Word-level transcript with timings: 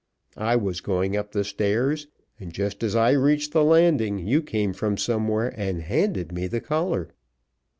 I 0.35 0.55
was 0.55 0.81
going 0.81 1.15
up 1.15 1.31
the 1.31 1.43
stairs, 1.43 2.07
and 2.39 2.51
just 2.51 2.81
as 2.83 2.95
I 2.95 3.11
reached 3.11 3.51
the 3.51 3.63
landing 3.63 4.17
you 4.17 4.41
came 4.41 4.73
from 4.73 4.97
somewhere 4.97 5.53
and 5.55 5.83
handed 5.83 6.31
me 6.31 6.47
the 6.47 6.59
collar." 6.59 7.09